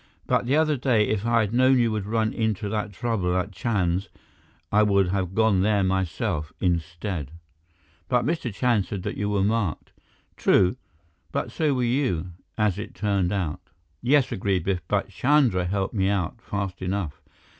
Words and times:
"But 0.25 0.47
the 0.47 0.55
other 0.55 0.77
day, 0.77 1.07
if 1.07 1.27
I 1.27 1.41
had 1.41 1.53
known 1.53 1.77
you 1.77 1.91
would 1.91 2.07
run 2.07 2.33
into 2.33 2.67
that 2.69 2.91
trouble 2.91 3.37
at 3.37 3.51
Chand's, 3.51 4.09
I 4.71 4.81
would 4.81 5.09
have 5.09 5.35
gone 5.35 5.61
there 5.61 5.83
myself, 5.83 6.51
instead." 6.59 7.29
"But 8.09 8.25
Mr. 8.25 8.51
Chand 8.51 8.85
said 8.87 9.03
that 9.03 9.15
you 9.15 9.29
were 9.29 9.43
marked." 9.43 9.91
"True. 10.37 10.75
But 11.31 11.51
so 11.51 11.75
were 11.75 11.83
you, 11.83 12.31
as 12.57 12.79
it 12.79 12.95
turned 12.95 13.31
out." 13.31 13.61
"Yes," 14.01 14.31
agreed 14.31 14.63
Biff, 14.63 14.81
"but 14.87 15.09
Chandra 15.09 15.65
helped 15.65 15.93
me 15.93 16.09
out 16.09 16.41
fast 16.41 16.81
enough. 16.81 17.21